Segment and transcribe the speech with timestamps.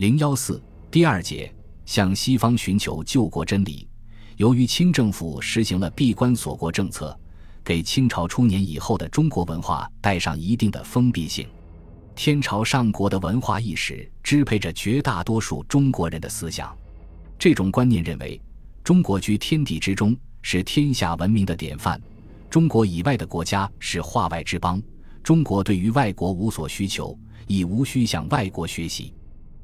[0.00, 0.58] 零幺四
[0.90, 1.54] 第二节
[1.84, 3.86] 向西方寻求救国真理。
[4.38, 7.14] 由于清政府实行了闭关锁国政策，
[7.62, 11.46] 给清朝初年以后的中国文化带上一定的封闭性。
[12.14, 16.74] 天朝上国的文化意识支配着绝大多数中国人的思想。
[17.38, 18.40] 这种观念认为，
[18.82, 22.00] 中国居天地之中，是天下文明的典范。
[22.48, 24.82] 中国以外的国家是化外之邦。
[25.22, 27.14] 中国对于外国无所需求，
[27.46, 29.12] 亦无需向外国学习。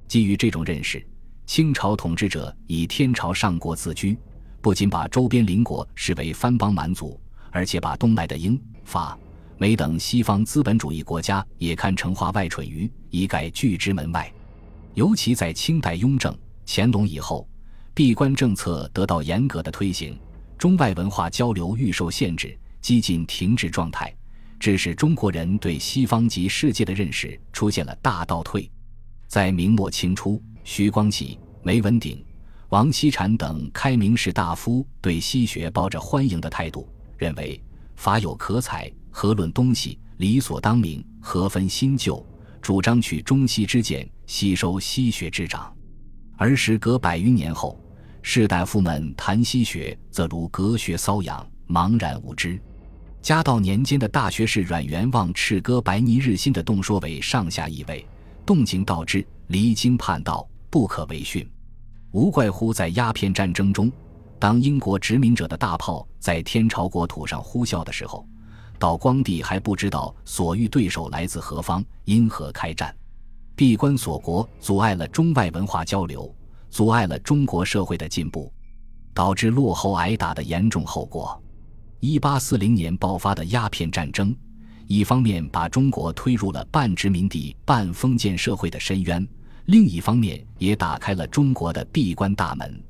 [0.08, 1.04] 基于这种认识，
[1.46, 4.16] 清朝统治者以天朝上国自居，
[4.60, 9.18] 不仅把周边邻国视为藩邦蛮族，而且把东来的英、法、
[9.58, 14.32] 美等西方资本主义国家也看成化外蠢鱼，一概拒之门外。
[14.94, 16.36] 尤其在清代雍正、
[16.66, 17.48] 乾隆以后，
[17.92, 20.18] 闭关政策得到严格的推行，
[20.56, 24.14] 中外文化交流愈受限制，几近停滞状态。
[24.58, 28.70] 致使中国人对西方及世界的认识出现了大倒退。
[29.26, 32.24] 在明末清初，徐光启、梅文鼎、
[32.68, 37.60] 王锡禅等开明士大夫对西学抱着欢迎的态度，认为
[37.96, 39.98] 法有可采，何论东西？
[40.18, 42.24] 理所当明，何分新旧？
[42.62, 45.72] 主张取中西之见，吸收西学之长。
[46.36, 47.78] 而时隔百余年后，
[48.22, 52.60] 士大夫们谈西学，则如隔靴搔痒，茫然无知。
[53.22, 58.06] 嘉道年间的大学士阮元望斥歌白泥日新的动说为上下意味，
[58.46, 61.46] 动静道之，离经叛道，不可为训。
[62.12, 63.90] 无怪乎在鸦片战争中，
[64.38, 68.24] 当英国殖民者的大炮在天朝国土上呼啸的时候，
[68.78, 72.94] 道光帝还不知道所遇对手来自何方，因何开战。
[73.56, 76.32] 闭关锁国，阻碍了中外文化交流，
[76.70, 78.52] 阻碍了中国社会的进步，
[79.12, 81.42] 导致落后挨打的严重后果。
[81.98, 84.32] 一八四零年爆发的鸦片战争，
[84.86, 89.26] 一方面把中国推入了半殖民地半封建社会的深渊，
[89.66, 92.82] 另一方面也打开了中国的闭关大门。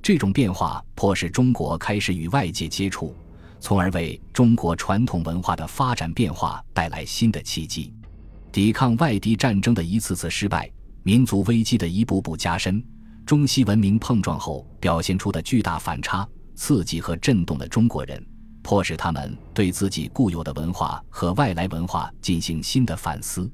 [0.00, 3.14] 这种变化迫使中国开始与外界接触，
[3.60, 7.92] 从而为中国传统文化的发展变化带来新的契机。
[8.50, 10.70] 抵抗外敌战争的一次次失败，
[11.02, 12.84] 民族危机的一步步加深，
[13.26, 18.24] 中西文明碰撞后表现出的巨大反差，刺激和震动了中国人。
[18.62, 23.50] 迫使他们对自己固有的文化和外来文化进行新的反思：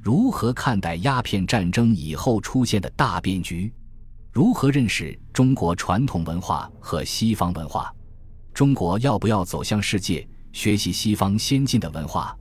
[0.00, 3.72] 如何看待鸦片战争以后出现的大变局？
[4.32, 7.92] 如何认识中国传统文化和西方文化？
[8.52, 12.36] 中国要不要走向世界，学习西方先进的文化？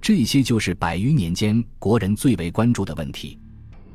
[0.00, 3.38] 这些就是百余年间国人最为关注的问题。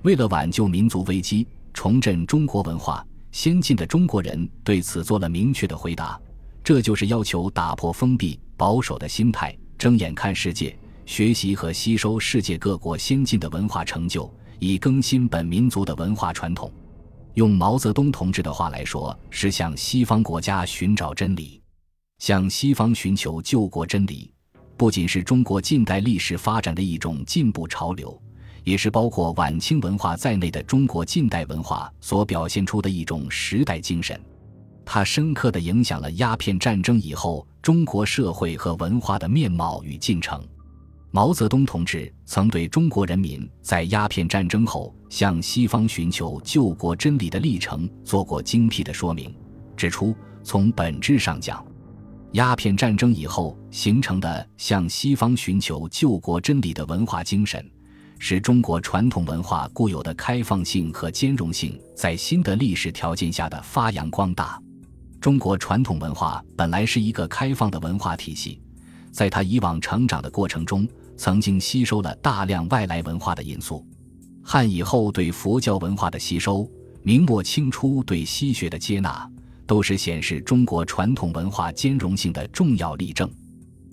[0.01, 6.19] 为了挽救民族危机，重振中国文化，先进的中国人对此做了明确的回答。
[6.63, 16.71] 这就是要求打破封闭保守的心态，睁眼看世界，学习和吸收世界各国先进的文化成就，以更新本民族的文化传统。
[17.33, 21.61] 用毛泽东同志的话来说，是向西方国家寻找真理，
[22.19, 24.33] 向西方寻求救国真理，
[24.77, 28.17] 不仅是中国近代历史发展的一种进步潮流，
[28.63, 34.17] 也是包括晚清文化在内的中国近代文化所表现出的一种时代精神。
[34.85, 40.41] 它深刻地影响了鸦片战争以后中国社会和文化的面貌与进程。
[41.11, 49.31] 毛泽东同志曾对中国人民在鸦片战争后向西方寻求救国真理的历程做过精辟的说明，
[49.77, 51.63] 指出从本质上讲，
[52.31, 57.63] 鸦片战争以后形成的向西方寻求救国真理的文化精神，
[58.17, 64.59] 是中国传统文化固有的开放性和兼容性在新的历史条件下的发扬光大。
[65.23, 68.61] 中国传统文化本来是一个开放的文化体系，
[69.09, 70.85] 在它以往成长的过程中，
[71.15, 73.87] 曾经吸收了大量外来文化的因素。
[74.43, 76.69] 汉以后对佛教文化的吸收，
[77.03, 79.25] 明末清初对西学的接纳，
[79.65, 83.31] 都是显示中国传统文化兼容性的重要例证。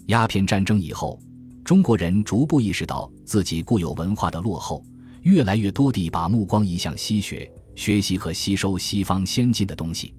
[0.06, 1.16] 鸦片战争以后，
[1.64, 4.84] 中国人逐步意识到自己固有文化的落后，
[5.22, 10.12] 越来越多地把目光移向西学，学习和吸收西方先进的东西。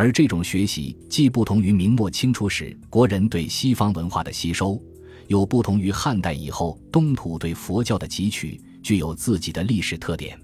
[0.00, 4.82] 而这种学习既不同于明末清初时国人对西方文化的吸收，
[5.26, 10.40] 又不同于汉代以后东土对佛教的汲取，具有自己的历史特点。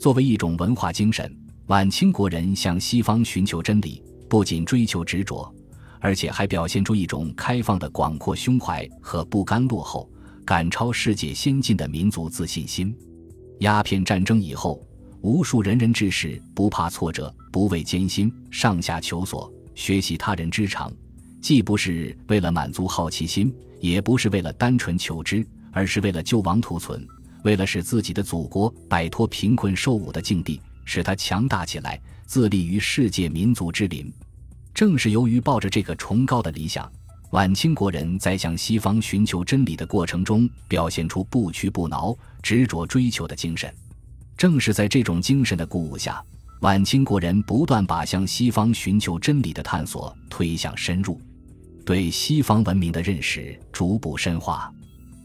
[0.00, 1.30] 作为一种文化精神，
[1.66, 5.54] 晚清国人向西方寻求真理，不仅追求执着，
[6.00, 10.10] 而且还表现出一种开放的广阔胸怀和不甘落后、
[10.42, 12.96] 赶超世界先进的民族自信心。
[13.58, 14.82] 鸦片战争以后。
[15.26, 20.88] 无数仁人志士不怕挫折，不畏艰辛，上下求索，学习他人之长，
[21.40, 27.04] 既不是为了满足好奇心，也不是为了单纯求知，而是为了救亡图存，
[27.42, 34.08] 为了使自己的祖国摆脱贫困受辱的境地，使它强大起来，自立于世界民族之林。
[34.72, 36.88] 正是由于抱着这个崇高的理想，
[37.30, 43.74] 晚清国人在向西方寻求真理的过程中，表现出不屈不挠、执着追求的精神。
[44.36, 46.22] 正是在这种精神的鼓舞下，
[46.60, 51.20] 晚清国人不断把向西方寻求真理的探索推向深入，
[51.84, 54.70] 对西方文明的认识逐步深化。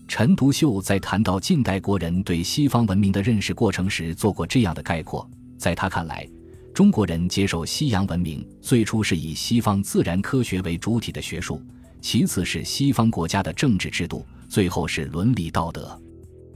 [0.07, 6.27] 陈独秀在谈到近代国人对西方文明的认识过程时，做过这样的概括：在他看来，
[6.73, 11.61] 中国人接受西洋文明最初是以西方自然科学为主体的学术，
[12.01, 16.00] 其次是西方国家的政治制度，最后是伦理道德。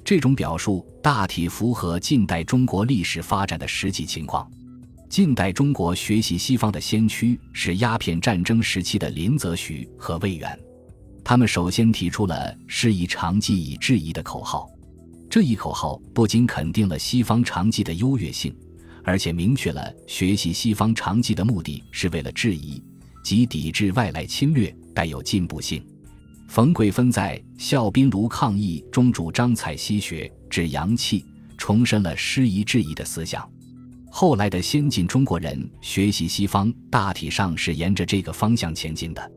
[0.06, 4.48] 这种表述大体符合近代中国历史发展的实际情况。
[5.10, 10.58] 近代中国学习西方的先驱是鸦片战争时期的林则徐和魏源。
[11.24, 14.70] 他们首先提出了“师夷长技以制夷”的口号，
[15.28, 18.56] 这一口号不仅肯定了西方长技的优越性，
[19.04, 22.80] 而且明确了学习西方长技的目的是为了制夷，
[23.24, 25.84] 即抵制外来侵略，带有进步性。
[26.56, 31.26] 冯桂芬在《笑宾庐抗议》中主张采西学，治洋气，
[31.58, 33.46] 重申了师夷制夷的思想。
[34.10, 39.32] 后来的先进中国人学习西方，大体上是沿着这个方向前进的。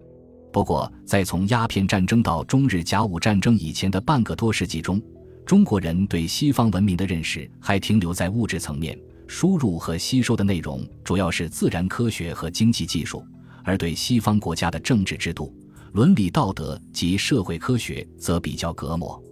[0.52, 5.02] 不过，在从鸦片战争到中日甲午战争以前的半个多世纪中，
[5.44, 13.26] 中国人对西方文明的认识还停留在物质层面，输入和吸收的内容主要是自然科学和经济技术，
[13.64, 15.52] 而对西方国家的政治制度、
[15.92, 19.22] 伦理道德及社会科学则比较隔膜。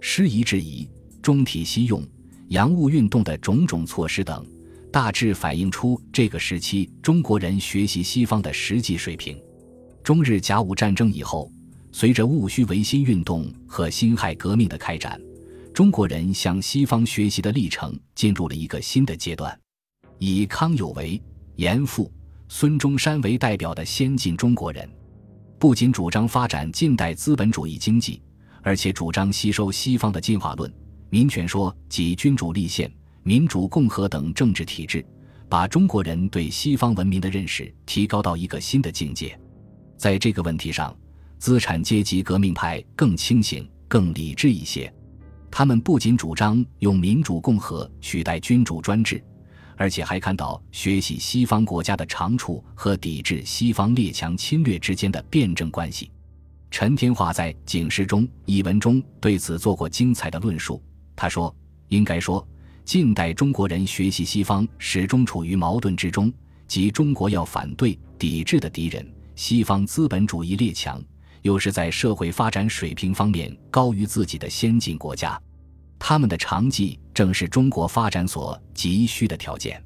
[0.00, 0.88] 师夷制夷、
[1.20, 2.02] 中体西用、
[2.48, 4.46] 洋务运动的种种措施等，
[4.92, 9.36] 大致反映出这个时期中国人学习西方的实际水平。
[10.02, 11.52] 中日甲午战争以后，
[11.92, 15.20] 随着戊戌维新运动和辛亥革命的开展，
[15.74, 19.58] 中国人向西方学习的历程进入了一个新的阶段。
[20.18, 21.20] 以康有为、
[21.56, 22.10] 严复、
[22.48, 24.88] 孙中山为代表的先进中国人，
[25.58, 28.22] 不仅主张发展近代资本主义经济，
[28.62, 30.72] 而且主张吸收西方的进化论、
[31.10, 32.88] 民权说及君主立宪、
[33.24, 35.04] 民主共和等政治体制，
[35.48, 39.36] 把中国人对西方文明的认识提高到一个新的境界。
[39.96, 40.96] 在这个问题上，
[41.38, 44.92] 资产阶级革命派更清醒、更理智一些。
[45.50, 49.20] 他们不仅主张用民主共和取代君主专制，
[49.78, 56.10] 而且还看到学习西方国家的长处和抵制西方列强侵略之间的辩证关系。
[56.70, 60.82] 陈天化在《警示》中一文中对此做过精彩的论述。
[61.16, 61.54] 他说
[61.88, 62.46] ：“应该说，
[62.84, 66.30] 近代中国人学习西方始终处于矛盾之中，
[66.66, 71.00] 即中国要反对、抵制的敌人。”西方资本主义列强，
[71.42, 75.40] 又是在社会发展水平方面高于自己的先进国家，
[75.98, 79.82] 他们的长技正是中国发展所急需的条件。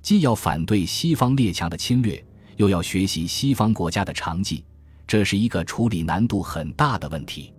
[0.00, 2.24] 既要反对西方列强的侵略，
[2.56, 4.64] 又要学习西方国家的长技，
[5.06, 7.52] 这是一个处理难度很大的问题。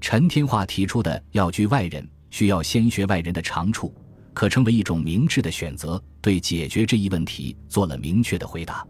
[0.00, 3.92] 陈天化提出的“要居外人，需要先学外人的长处”，
[4.32, 8.86] 可称为一种明智的选择，对解决这一问题做了明确的回答。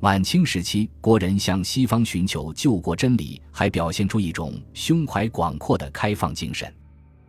[0.00, 6.70] 晚清时期，国人向西方寻求救国真理，还表现出一种胸怀广阔的开放精神。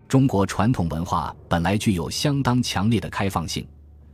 [0.07, 3.67] 中国传统文化本来具有相当强烈的开放性，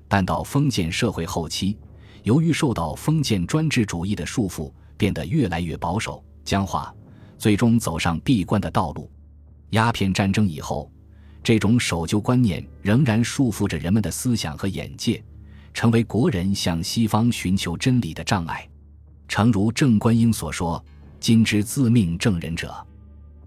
[0.08, 1.78] 但到封建社会后期，
[2.24, 6.94] 由于受到封建专制主义的束缚，变得越来越保守、僵化，
[7.38, 9.12] 最终走上闭关的道路。
[9.72, 10.92] 鸦片战争以后，
[11.44, 15.24] 这种守旧观念仍然束缚着人们的思想和眼界。
[15.72, 18.68] 成为国人向西方寻求真理的障碍。
[19.28, 20.84] 诚如郑观应所说
[21.22, 22.76] ：“今之自命正人者，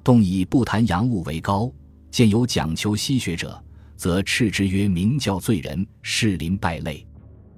[0.05, 1.69] 动以不谈洋务为高；
[2.12, 3.61] 见有讲求西学者，
[3.97, 7.04] 则斥之曰明教罪人，士林败类。”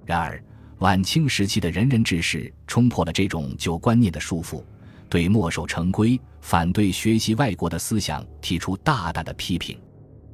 [0.07, 0.43] 然而，
[0.79, 4.63] 晚清时期的仁人志士冲破了这种旧观念的束缚，
[5.11, 9.77] 对墨守成规、反对学习外国的思想提出大胆的批评。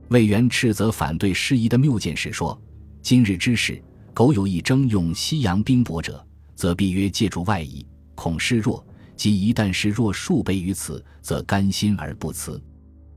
[0.09, 2.61] 魏源斥责反对师夷的谬见时说
[3.03, 6.23] ：“今日之事。”苟有一征用西洋兵帛者，
[6.55, 7.87] 则必曰借助外夷，
[8.17, 8.85] 恐失弱；
[9.17, 12.61] 即一旦失弱数倍于此，则甘心而不辞。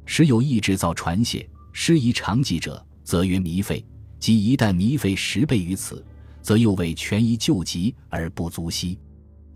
[0.06, 3.84] 时有意制造船械，失夷长技者，则曰糜费；
[4.20, 6.06] 即一旦糜费十倍于此，
[6.42, 9.00] 则又为权宜救急而不足惜。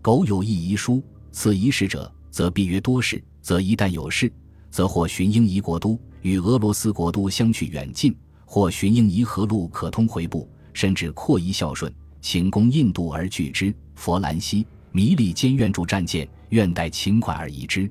[0.00, 4.32] 苟有意遗书，此遗事者，则必曰多事；则一旦有事，
[4.70, 10.48] 则或寻英夷国都与俄罗斯国都相去远近，或寻英夷河路可通回部。
[10.74, 17.90] 甚至扩夷孝顺，请攻印度而拒之；佛兰西、弥利坚愿助战舰，愿待勤款而移之。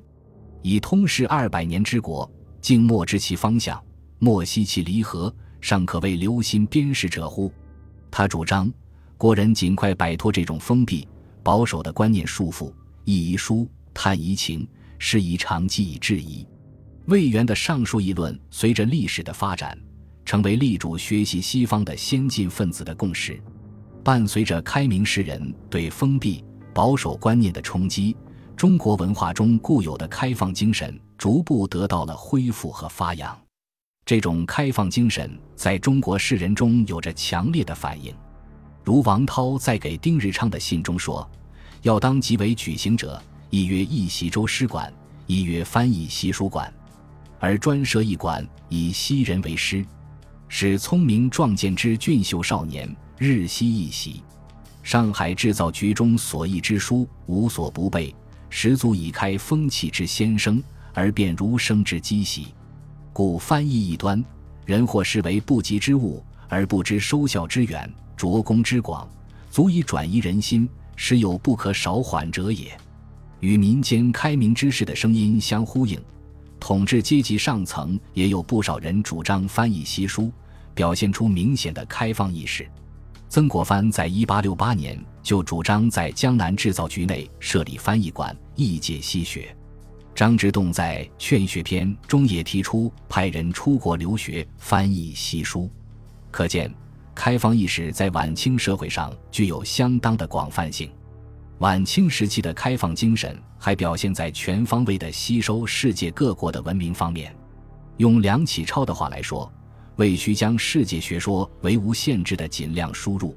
[0.62, 2.30] 以通世二百年之国，
[2.68, 3.82] 静默知其方向，
[4.18, 7.50] 莫惜其离合，尚可谓留心边事者乎？
[8.10, 8.70] 他主张
[9.16, 11.08] 国人尽快摆脱这种封闭
[11.42, 12.70] 保守的观念束缚，
[13.06, 16.46] 议遗书，探遗情，事宜长记以质疑。
[17.06, 19.74] 魏源的上述议论，随着历史的发展，
[20.26, 23.42] 成为力主学习西方的先进分子的共识。
[24.04, 26.44] 伴随着开明诗人对封闭
[26.74, 28.14] 保守观念的冲击，
[28.58, 33.38] 中国文化中固有的开放精神逐步得到了恢复和发扬。
[34.04, 38.12] 这种开放精神在中国士人中有着强烈的反应，
[38.82, 41.24] 如王涛在给丁日昌的信中说
[41.82, 44.92] ：“要当即为举行者，一曰义习州师馆，
[45.28, 46.72] 一曰翻译习书馆，
[47.38, 49.86] 而专设一馆，以西人为师，
[50.48, 54.20] 使聪明壮健之俊秀少年日夕一习。
[54.82, 58.12] 上海制造局中所译之书，无所不备，
[58.50, 60.62] 始足以开风气之先声，
[60.92, 62.48] 而变儒生之积习。”
[63.12, 64.24] 故翻译一端，
[64.64, 69.08] 人或视为不及之物，而不知收效之远，着功之广，
[69.50, 72.70] 足以转移人心，实有不可少缓者也。
[73.40, 76.00] 与民间开明之士的声音相呼应，
[76.60, 80.30] 统治阶级上层也有不少人主张翻译西书，
[80.74, 82.68] 表现出明显的开放意识。
[83.28, 89.54] 曾国藩在一八六八年就主张在江南制造局内设立翻译馆，译介西学。
[90.14, 95.70] 张之洞在《劝学篇》中也提出派人出国留学翻译西书，
[96.30, 96.72] 可见
[97.14, 100.90] 开放意识在晚清社会上具有相当的广泛性。
[101.58, 107.34] 晚清时期的开放精神还表现在全方位的吸收世界各国的文明方面。
[107.98, 109.52] 用梁启超的话来说，
[109.98, 113.36] 为需将世界学说为无限制的尽量输入，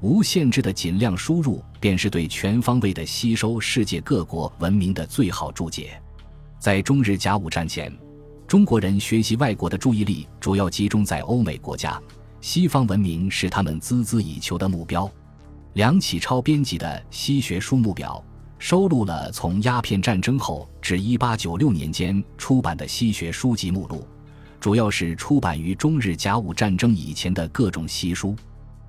[0.00, 6.00] 无限制的尽量输入便是对全方位的吸收世界各国文明的最好注解。
[6.58, 7.96] 在中日甲午战前，
[8.48, 12.02] 中国人学习外国的注意力主要集中在欧美国家，
[12.40, 15.08] 西方文明是他们孜孜以求的目标。
[15.74, 18.22] 梁启超编辑的《西学书目表》
[18.58, 24.04] 收录了从鸦片战争后至1896年间出版的西学书籍目录，
[24.62, 28.36] 主要是出版于中日甲午战争以前的各种习书，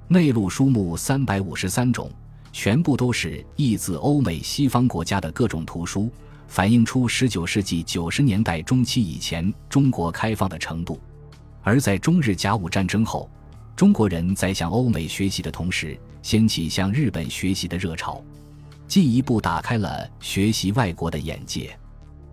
[0.07, 2.11] 内陆书目三百五十三种，
[2.51, 6.11] 全部都是译自欧美西方国家的各种图书。
[6.47, 11.01] 反映出十九世纪九十年代中期以前中国开放的程度，
[11.63, 13.27] 而在中日甲午战争后，
[13.75, 18.23] 中国人在向欧美学习的同时，掀起向日本学习的热潮，
[18.87, 21.75] 进一步打开了学习外国的眼界。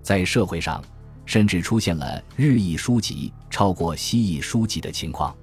[0.02, 0.84] 在社会上，
[1.30, 5.32] 甚至出现了日译书籍超过西译书籍的情况。《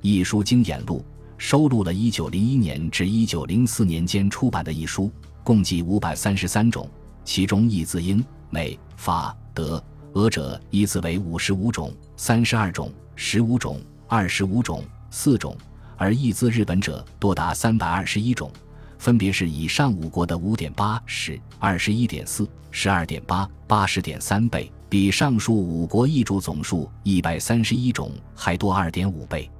[0.00, 1.00] 译书经演录》
[1.36, 5.10] 收录了一九零一年至一九零四年间出版的译书，
[5.42, 6.88] 共计五百三十三种。
[7.24, 15.56] 其中译自英、美、法、德、俄者依次为五十五种、三十二种、十五种、二十五种、四种，
[15.96, 18.52] 而译自日本者多达三百二十一种，
[19.00, 29.50] 分别是以上五国的五点八、十、二十一点四、十二点八、八十点三倍，比上述五国译著总数一百三十一种还多二点五倍。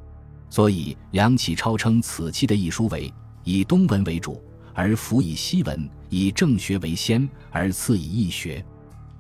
[0.48, 3.12] 所以梁启超称此期的译书为
[3.42, 4.40] 以东文为主。
[4.72, 8.64] 而辅以西文，以正学为先，而次以易学。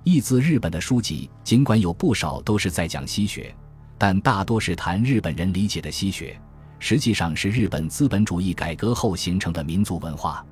[0.04, 3.52] 译自日本的书籍，尽管有不少都是在讲西学，
[3.98, 6.40] 但大多是谈日本人理解的西学，
[6.78, 10.46] 实际上是日本资本主义改革后形成的民族文化。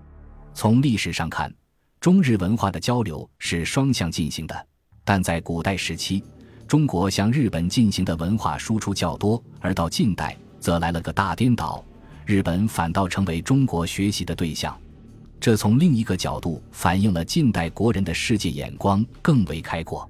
[0.54, 1.54] 从历史上看，
[2.00, 4.66] 中日文化的交流是双向进行的，
[5.04, 6.22] 但在古代时期，
[6.66, 11.84] 中国向日本进行的文化输出较多，而到近代则来了个大颠倒，
[12.24, 14.76] 日本反倒成为中国学习的对象。
[15.40, 20.08] 这从另一个角度反映了近代国人的世界眼光更为开阔。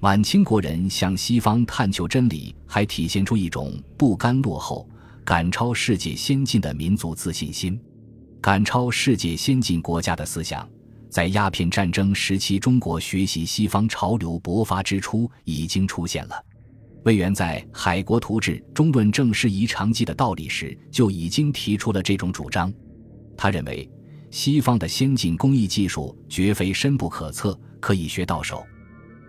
[0.00, 4.88] 晚清国人向西方探求真理，还体现出一种不甘落后、
[5.24, 7.78] 赶超世界先进的民族自信心。
[8.40, 10.68] 赶超世界先进国家的思想，
[11.12, 16.42] 在鸦片战争时期中国学习西方潮流勃发之初已经出现了。
[17.04, 22.72] 魏源在《海国图志》中论证事宜长记的道理时，就已经提出了这种主张。
[23.36, 23.86] 他认为。
[24.30, 28.64] 西方的先进工艺技术绝非深不可测，可以学到手。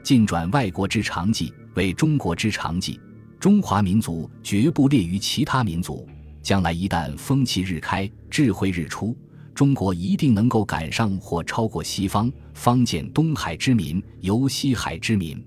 [0.01, 2.97] 尽转外国之长技为中国之长技，
[3.37, 6.07] 中华民族绝不劣于其他民族。
[6.41, 9.13] 将来一旦风气日开，智慧日出，
[9.53, 15.43] 中国一定能够赶上或超过西方，方见东海之民游西海之民。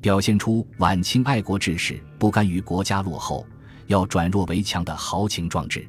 [0.00, 3.46] 表现出晚清爱国志士不甘于国家落后，
[3.86, 5.88] 要转弱为强的豪情壮志。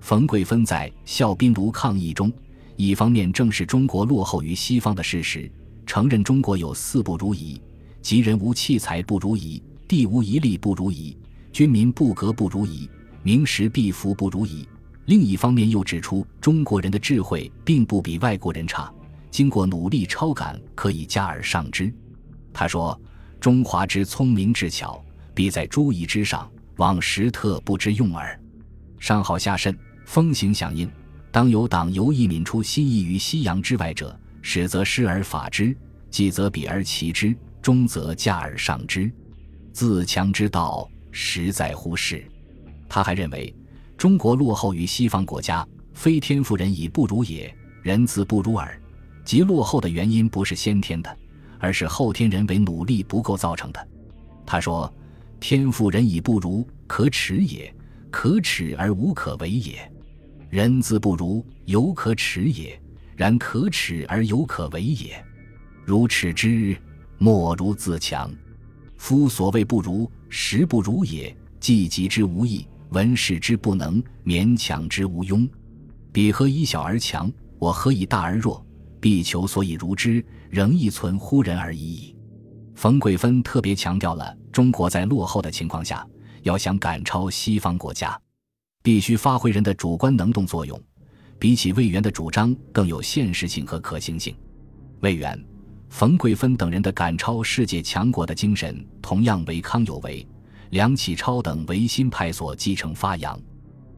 [0.00, 2.32] 冯桂芬在《笑宾炉抗议》中，
[2.76, 5.50] 一方面正视中国落后于西方的事实，
[5.86, 7.60] 承认中国有四不如仪，
[8.00, 11.16] 即人无器材不如仪，地无一利不如夷，
[11.52, 12.88] 军民不革不如夷，
[13.22, 14.66] 名实必服不如夷。
[15.10, 18.94] 另一方面又指出，中国人的智慧并不比外国人差，
[19.28, 21.92] 经过努力超感，可以加而上之。
[22.52, 22.96] 他说
[23.40, 28.40] ：“中华之聪明智巧，必在诸夷之上，往时特不知用耳。”
[29.00, 29.76] 上好下甚，
[30.06, 30.88] 风行响应。
[31.32, 35.76] 当有党由异民出心意于西洋之外者，始则师而法之，
[36.08, 39.10] 继则比而齐之，终则加而上之。
[39.72, 42.24] 自强之道，实在乎是。
[42.88, 43.52] 他还认为，
[44.00, 48.80] 中国落后于西方国家，非天赋人以不如也，人自不如耳。
[49.26, 51.18] 即落后的原因不是先天的，
[51.58, 53.88] 而是后天人为努力不够造成的。
[54.46, 54.90] 他说
[55.38, 57.70] ：“天赋人以不如，可耻也；
[58.10, 59.78] 可耻而无可为也。”
[60.48, 62.80] 人自不如，犹可耻也；
[63.14, 65.22] 然可耻而犹可为也。
[65.84, 66.74] 如耻之，
[67.18, 68.32] 莫如自强。
[68.96, 71.36] 夫所谓不如，实不如也。
[71.60, 75.48] 既及之无益，闻使之不能，勉强之无庸。
[76.12, 77.30] 彼何以小而强？
[77.58, 78.64] 我何以大而弱？
[79.00, 82.16] 必求所以如之，仍亦存乎人而已矣。
[82.74, 86.06] 冯桂芬特别强调了中国在落后的情况下，
[86.42, 88.20] 要想赶超西方国家。
[88.82, 90.80] 必须发挥人的主观能动作用，
[91.38, 94.34] 比起魏源的主张更有现实性和可行性。
[95.00, 95.38] 魏源、
[95.90, 100.26] 冯桂芬等人的赶超世界强国的精神，同样为康有为、
[100.70, 103.38] 梁启超等维新派所继承发扬。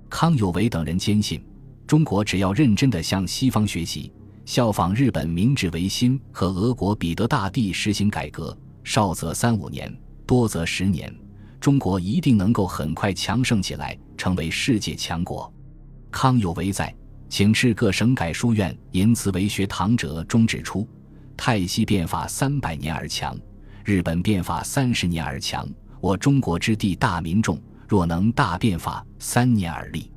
[0.09, 1.43] 康有为等人坚信，
[1.87, 4.12] 中国只要认真地向西方学习，
[4.45, 9.95] 效仿日本明治维新和俄国彼得大帝实行改革，少则三五年，
[10.26, 11.14] 多则十年。
[11.61, 15.52] 中国一定能够很快强盛起来，成为世界强国。
[16.11, 16.95] 康有为在
[17.29, 20.88] 请示各省改书院淫词为学堂者中指出：
[21.37, 23.38] 泰西变法三百年而强，
[23.85, 25.67] 日本变法三十年而强。
[26.03, 27.57] 我中国之地大民众，
[27.87, 30.11] 若能大变法三年而立，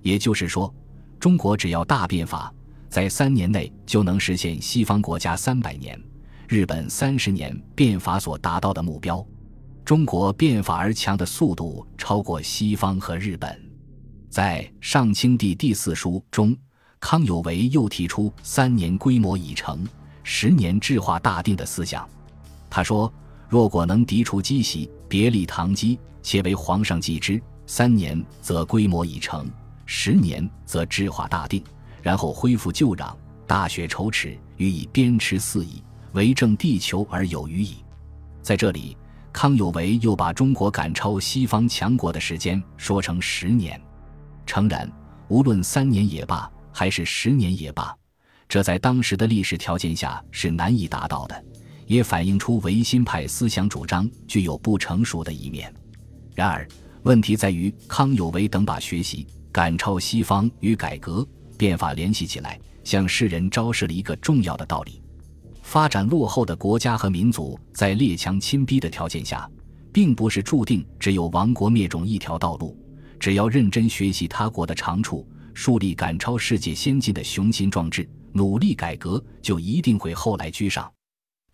[0.00, 0.72] 也就是说，
[1.18, 2.54] 中国只要大变法，
[2.88, 6.00] 在三年内就能实现西方国家三百年、
[6.46, 9.26] 日本三十年变法所达到的目标。
[9.84, 13.60] 中国变法而强的速度超过西方和日本。
[14.30, 16.56] 在《上清帝第四书》中，
[17.00, 19.84] 康有为又提出“三年规模已成，
[20.22, 22.08] 十年制化大定”的思想。
[22.70, 23.12] 他说
[23.54, 29.48] ：“若果能涤除积习，别立堂基，且为皇上继之，三年则规模已成，
[29.86, 31.62] 十年则制化大定，
[32.02, 33.14] 然后恢复旧壤，
[33.46, 35.80] 大雪筹尺，予以鞭笞四夷，
[36.14, 37.76] 为政地球而有余矣。”
[38.42, 38.96] 在这里。
[39.32, 43.80] 康有为又把中国赶超西方强国的时间说成十年。
[44.46, 44.90] 诚然，
[45.28, 47.96] 无论三年也罢，还是十年也罢，
[48.48, 51.44] 这在当时的历史条件下是难以达到的，
[51.86, 55.72] 也反映出维新派思想主张具有不成熟的一面。
[56.34, 56.66] 然而，
[57.02, 65.00] 问题在于康有为等把学习赶超西方与改革变法联系起来，向世人昭示了一个重要的道理。
[65.62, 69.48] 发展落后的国家和民族，在列强亲逼的条件下，
[69.92, 72.76] 并不是注定只有亡国灭种一条道路。
[73.18, 80.90] 只要认真学习他国的长处，树立赶超世界先进的雄心壮志，努力改革，就一定会后来居上。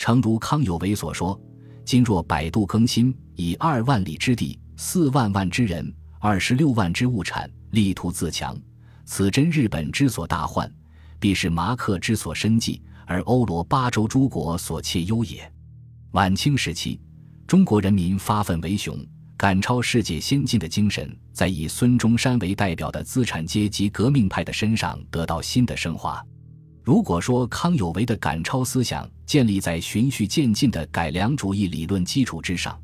[0.01, 1.39] 诚如康有为所说
[1.85, 8.59] ：“今若百度更新，以二万里之地、四万万之人、二十六万之物产，力图自强，
[9.05, 10.73] 此真日本之所大患，
[11.19, 15.53] 必是马克之所深计。”而欧罗巴洲诸国所窃忧也。
[16.13, 16.99] 晚清时期，
[17.47, 18.97] 中国人民发愤为雄、
[19.37, 26.25] 赶超世界先进的精神，在以孙中山为代表的资产阶级革命派的身上得到新的升华。
[26.91, 32.77] 如果说康有为的赶超思想建立在循序渐进的改良主义理论基础之上，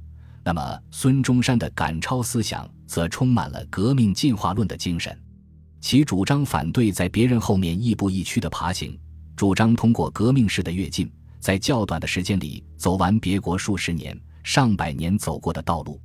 [0.44, 5.20] 那么孙中山的赶超思想则充满了革命进化论的精神。
[5.80, 8.96] 其主张反对在别人后面亦步亦趋的爬行。
[9.34, 16.00] 主张通过革命式的跃进，在较短的时间里走完别国数十年、上百年走过的道路。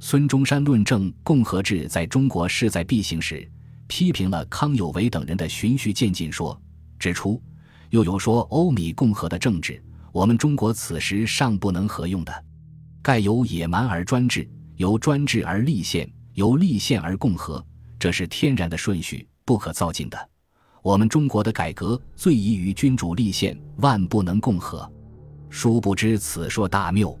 [0.00, 3.50] 孙中山论证共和制在中国势在必行时，
[3.86, 6.60] 批评了康有为等人的循序渐进说，
[6.98, 7.40] 指出
[7.90, 9.82] 又有说欧米共和的政治，
[10.12, 12.44] 我们中国此时尚不能合用的，
[13.02, 17.64] 盖由野蛮而专制，由专制而立宪，由立宪而共和，
[17.98, 20.28] 这是天然的顺序，不可造进的。
[20.82, 24.90] 我们中国的改革最宜于君主立宪，万不能共和。
[25.50, 27.18] 殊不知此说大谬。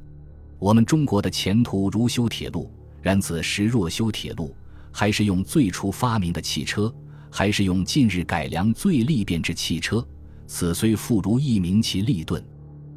[0.58, 4.54] 我们中国的前途如修铁路，然此时若修铁路，
[4.92, 6.92] 还是用最初发明的汽车，
[7.30, 10.06] 还是用近日改良最利便之汽车？
[10.46, 12.42] 此虽复如一鸣其利钝。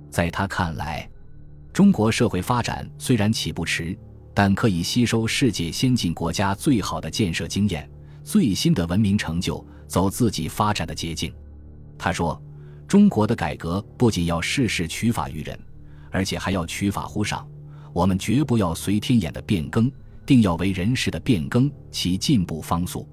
[0.10, 1.10] 在他看来，
[1.74, 3.98] 中国社会发展虽然起步迟，
[4.34, 7.90] 但可以吸收世界先进国家最好的建设经验、
[8.24, 11.34] 最新的文明成就，走自己发展的捷径。
[11.98, 12.42] 他说
[12.88, 15.60] ：“中国的改革不仅要事事取法于人，
[16.10, 17.46] 而且还要取法乎上。
[17.94, 19.92] 我们绝不要随天眼的变更，
[20.26, 23.08] 定要为人事的变更，其进步方速。”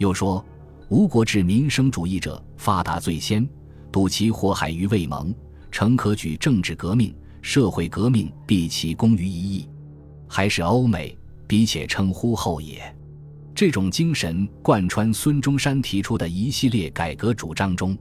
[0.00, 0.42] 又说
[0.88, 3.46] ：“吴国治民生主义者，发达最先，
[3.92, 5.34] 睹其祸害于未萌，
[5.70, 9.68] 诚可举政治革命、社会革命，毕其功于一役。”
[10.26, 11.14] 还是欧美，
[11.46, 12.80] 彼且称呼后也。
[13.54, 17.94] 这种精神贯穿孙中山提出的一系列改革主张中，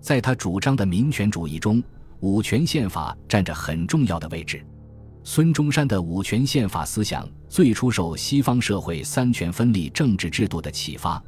[0.00, 1.82] 在他主张的民权主义中，
[2.20, 4.64] 五权宪法占着很重要的位置。
[5.24, 11.22] 孙中山的五权宪法思想最初受西方社会三权分立政治制度的启发，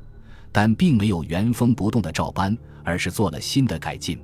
[0.54, 4.16] 但并没有原封不动的照搬，而是做了新的改进。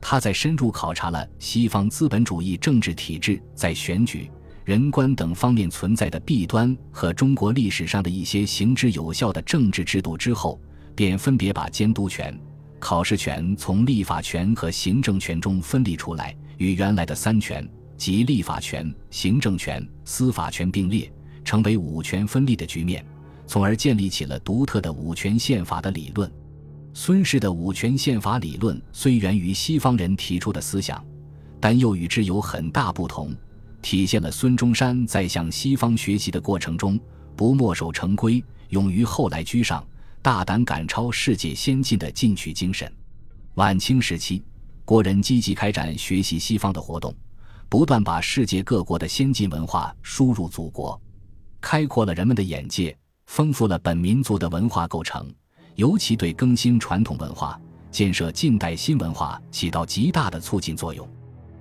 [0.00, 4.30] 他在深入考察了西方资本主义政治体制在选举。
[4.64, 10.58] 人官等方面存在的弊端和中国历史上的一些行之有效的政治制度之后，
[10.94, 12.34] 便分别把监督权、
[12.78, 21.12] 考试权从立法权和行政权中分离出来，与原来的三权即立法权、行政权、司法权并列，
[21.44, 23.04] 成为五权分立的局面，
[23.48, 26.30] 从而建立起了独特的五权宪法的理论。
[26.92, 31.02] 孙氏的五权宪法理论虽源于西方人提出的思想，
[31.58, 33.34] 但又与之有很大不同。
[33.80, 37.00] 体现了孙中山在向西方学习的过程中
[37.34, 39.86] 不墨守成规、勇于后来居上、
[40.20, 42.92] 大胆赶超世界先进的进取精神。
[43.54, 44.42] 晚清时期，
[44.84, 47.14] 国人积极开展学习西方的活动，
[47.68, 51.00] 不断把世界各国的先进文化输入祖国，
[51.60, 52.94] 开阔了人们的眼界，
[53.28, 55.30] 丰富了本民族的文化构成，
[55.74, 57.60] 尤其对更新传统文化、
[57.90, 61.06] 建设近代新文化起到极大的促进作用。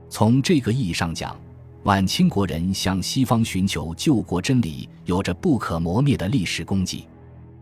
[0.09, 1.37] 从这个意义上讲，
[1.83, 7.05] 晚清国人向西方寻求救国真理，有着不可磨灭的历史功绩。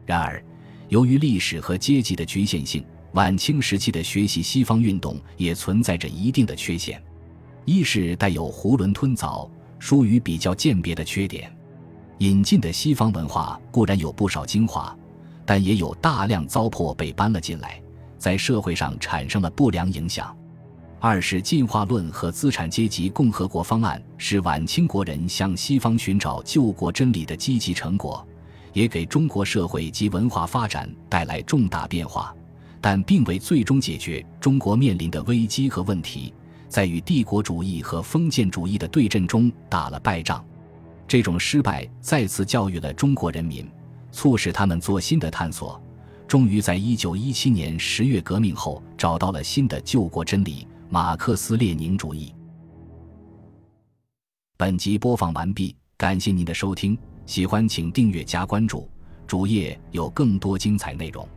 [0.06, 0.42] 然而，
[0.88, 7.04] 由于历史和阶级的局限性，晚清时期的学习西方运动也存在着一定的缺陷。
[7.66, 11.52] 一是带有囫囵吞枣、疏于比较鉴别的缺点。
[12.20, 14.96] 引进的西方文化固然有不少精华，
[15.46, 17.82] 但也有大量糟粕被搬了进来，
[18.18, 20.36] 在社会上产生了不良影响。
[21.00, 28.26] 二是进化论和资产阶级共和国方案是晚清国人向西方寻找救国真理的积极成果，
[28.74, 32.34] 也给中国社会及文化发展带来重大变化，
[32.82, 36.34] 但并未最终解决中国面临的危机和问题，
[36.70, 40.44] 在与帝国主义和封建主义的对阵中打了败仗。
[41.08, 43.70] 这种失败再次教育了中国人民，
[44.12, 45.82] 促使他们做新的探索，
[46.28, 50.68] 终于在一九一七年十月革命后找到了新的救国真理。
[50.88, 52.34] 马克思列宁主义。
[54.56, 58.88] 本集播放完毕，感谢您的收听，喜欢请订阅加关注，
[59.26, 61.28] 主页有更多精彩内容。